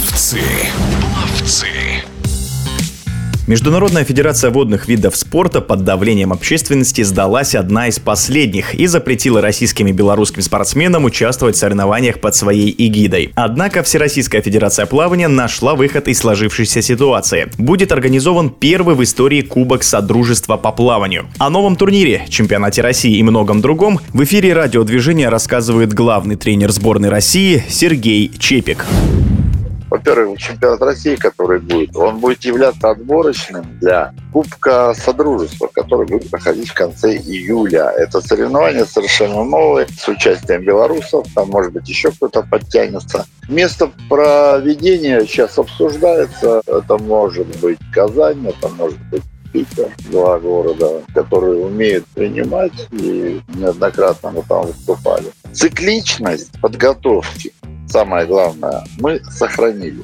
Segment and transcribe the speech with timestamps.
[0.00, 0.40] Ловцы.
[1.14, 1.66] Ловцы.
[3.46, 9.88] Международная федерация водных видов спорта под давлением общественности сдалась одна из последних и запретила российским
[9.88, 13.32] и белорусским спортсменам участвовать в соревнованиях под своей эгидой.
[13.34, 17.50] Однако Всероссийская федерация плавания нашла выход из сложившейся ситуации.
[17.58, 21.26] Будет организован первый в истории Кубок Содружества по плаванию.
[21.36, 27.10] О новом турнире, чемпионате России и многом другом в эфире радиодвижения рассказывает главный тренер сборной
[27.10, 28.86] России Сергей Чепик.
[29.90, 36.68] Во-первых, чемпионат России, который будет, он будет являться отборочным для Кубка Содружества, который будет проходить
[36.68, 37.92] в конце июля.
[37.96, 43.26] Это соревнование совершенно новое, с участием белорусов, там, может быть, еще кто-то подтянется.
[43.48, 46.62] Место проведения сейчас обсуждается.
[46.66, 54.30] Это может быть Казань, это может быть Питер, два города, которые умеют принимать и неоднократно
[54.30, 55.26] мы там выступали.
[55.52, 57.52] Цикличность подготовки
[57.90, 60.02] самое главное, мы сохранили.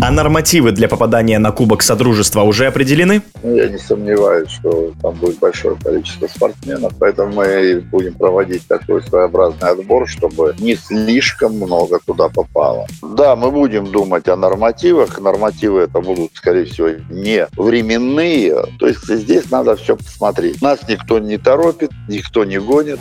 [0.00, 3.20] А нормативы для попадания на Кубок Содружества уже определены?
[3.42, 9.02] Ну, я не сомневаюсь, что там будет большое количество спортсменов, поэтому мы будем проводить такой
[9.02, 12.86] своеобразный отбор, чтобы не слишком много туда попало.
[13.02, 15.18] Да, мы будем думать о нормативах.
[15.18, 18.54] Нормативы это будут, скорее всего, не временные.
[18.78, 20.62] То есть здесь надо все посмотреть.
[20.62, 23.00] Нас никто не торопит, никто не гонит.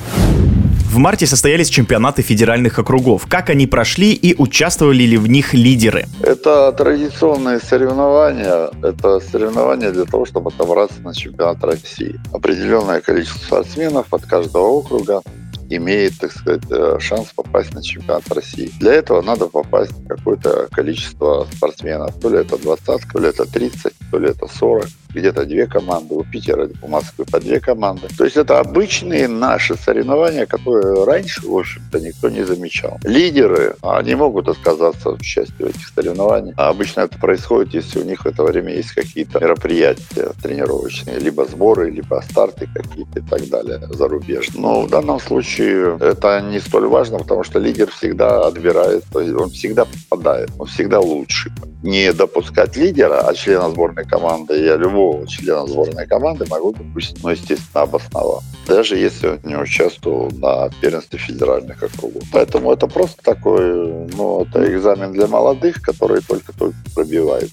[0.88, 3.28] В марте состоялись чемпионаты федеральных округов.
[3.28, 6.06] Как они прошли и участвовали ли в них лидеры?
[6.22, 8.70] Это традиционные соревнования.
[8.82, 12.18] Это соревнования для того, чтобы отобраться на чемпионат России.
[12.32, 15.22] Определенное количество спортсменов от каждого округа
[15.70, 18.72] имеет, так сказать, э, шанс попасть на чемпионат России.
[18.80, 22.18] Для этого надо попасть какое-то количество спортсменов.
[22.22, 24.86] То ли это 20, то ли это 30, то ли это 40
[25.18, 28.08] где-то две команды, у Питера, у Москвы по две команды.
[28.18, 33.00] То есть это обычные наши соревнования, которые раньше, в общем-то, никто не замечал.
[33.04, 36.56] Лидеры, они могут отказаться от участия в этих соревнованиях.
[36.58, 41.46] А обычно это происходит, если у них в это время есть какие-то мероприятия тренировочные, либо
[41.46, 44.62] сборы, либо старты какие-то и так далее зарубежные.
[44.62, 49.86] Но в данном случае это не столь важно, потому что лидер всегда отбирает, он всегда
[49.86, 51.52] попадает, он всегда лучший.
[51.84, 57.24] Не допускать лидера, а члена сборной команды я любого любого члена сборной команды могу допустить,
[57.24, 58.44] ну, естественно, обосновал.
[58.68, 62.24] Даже если он не участвовал на первенстве федеральных округов.
[62.32, 67.52] Поэтому это просто такой, ну, это экзамен для молодых, которые только-только пробивают.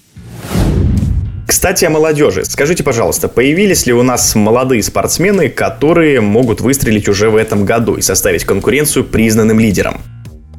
[1.47, 2.43] Кстати, о молодежи.
[2.43, 7.95] Скажите, пожалуйста, появились ли у нас молодые спортсмены, которые могут выстрелить уже в этом году
[7.95, 10.01] и составить конкуренцию признанным лидерам?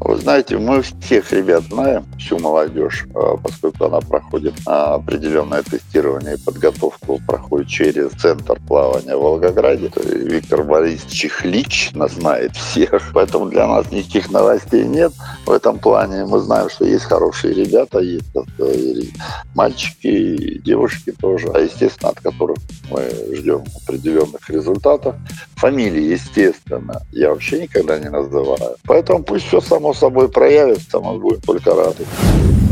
[0.07, 6.41] Вы знаете, мы всех ребят знаем, всю молодежь, а, поскольку она проходит определенное тестирование и
[6.41, 9.91] подготовку проходит через Центр плавания в Волгограде.
[10.05, 15.13] Виктор Борисович лично знает всех, поэтому для нас никаких новостей нет.
[15.45, 18.31] В этом плане мы знаем, что есть хорошие ребята, есть
[18.61, 19.11] и
[19.57, 22.59] мальчики, и девушки тоже, а естественно, от которых
[22.93, 25.17] мы ждем определенных результатов.
[25.57, 28.77] Фамилии, естественно, я вообще никогда не называю.
[28.85, 32.05] Поэтому пусть все само собой проявится, мы будем только рады.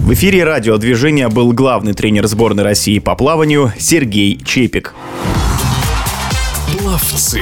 [0.04, 4.94] В эфире радиодвижения был главный тренер сборной России по плаванию Сергей Чепик.
[6.78, 7.40] Пловцы.